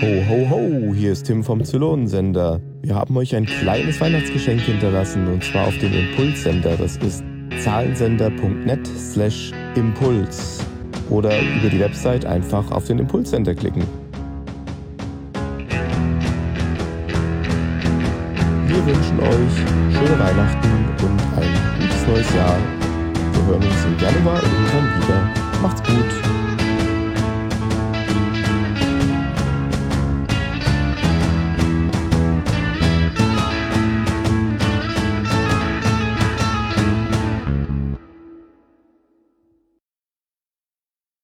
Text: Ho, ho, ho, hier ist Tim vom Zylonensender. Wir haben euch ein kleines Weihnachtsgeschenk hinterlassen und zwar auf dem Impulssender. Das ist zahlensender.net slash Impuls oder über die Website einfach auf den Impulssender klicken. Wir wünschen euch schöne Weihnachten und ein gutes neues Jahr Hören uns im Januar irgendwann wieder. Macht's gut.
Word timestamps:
Ho, 0.00 0.06
ho, 0.28 0.50
ho, 0.50 0.94
hier 0.94 1.12
ist 1.12 1.26
Tim 1.26 1.42
vom 1.42 1.64
Zylonensender. 1.64 2.60
Wir 2.82 2.94
haben 2.94 3.16
euch 3.16 3.34
ein 3.34 3.46
kleines 3.46 4.00
Weihnachtsgeschenk 4.00 4.60
hinterlassen 4.60 5.26
und 5.26 5.42
zwar 5.42 5.66
auf 5.66 5.78
dem 5.78 5.92
Impulssender. 5.92 6.76
Das 6.76 6.96
ist 6.98 7.24
zahlensender.net 7.62 8.86
slash 8.86 9.52
Impuls 9.74 10.60
oder 11.10 11.30
über 11.58 11.68
die 11.68 11.80
Website 11.80 12.24
einfach 12.24 12.70
auf 12.70 12.84
den 12.86 13.00
Impulssender 13.00 13.54
klicken. 13.54 13.82
Wir 18.66 18.86
wünschen 18.86 19.20
euch 19.20 19.98
schöne 19.98 20.18
Weihnachten 20.18 20.68
und 21.02 21.42
ein 21.42 21.80
gutes 21.80 22.06
neues 22.06 22.34
Jahr 22.34 22.77
Hören 23.48 23.62
uns 23.62 23.84
im 23.86 23.98
Januar 23.98 24.42
irgendwann 24.42 25.00
wieder. 25.00 25.60
Macht's 25.62 25.82
gut. 25.82 26.07